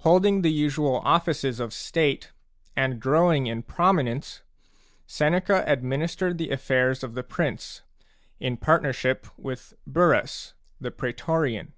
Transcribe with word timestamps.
Holding 0.00 0.42
the 0.42 0.52
usual 0.52 1.00
offices 1.06 1.58
of 1.58 1.72
state, 1.72 2.32
and 2.76 3.00
growing 3.00 3.46
in 3.46 3.62
prominence, 3.62 4.42
Seneca 5.06 5.64
administered 5.66 6.36
the 6.36 6.48
afFairs 6.48 7.02
of 7.02 7.14
the 7.14 7.22
prince, 7.24 7.80
in 8.38 8.58
partnership 8.58 9.26
with 9.38 9.72
Burrus, 9.86 10.52
the 10.82 10.90
praetorian. 10.90 11.72